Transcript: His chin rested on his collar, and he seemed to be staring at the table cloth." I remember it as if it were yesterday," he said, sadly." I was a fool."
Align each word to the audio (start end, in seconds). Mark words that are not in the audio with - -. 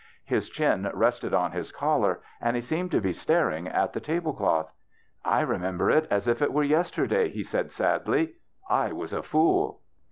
His 0.25 0.49
chin 0.49 0.89
rested 0.95 1.31
on 1.31 1.51
his 1.51 1.71
collar, 1.71 2.21
and 2.41 2.55
he 2.55 2.61
seemed 2.63 2.89
to 2.89 2.99
be 2.99 3.13
staring 3.13 3.67
at 3.67 3.93
the 3.93 3.99
table 3.99 4.33
cloth." 4.33 4.73
I 5.23 5.41
remember 5.41 5.91
it 5.91 6.07
as 6.09 6.27
if 6.27 6.41
it 6.41 6.51
were 6.51 6.63
yesterday," 6.63 7.29
he 7.29 7.43
said, 7.43 7.71
sadly." 7.71 8.33
I 8.81 8.93
was 8.93 9.13
a 9.13 9.21
fool." 9.21 9.81